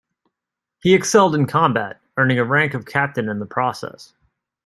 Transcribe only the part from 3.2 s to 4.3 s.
in the process.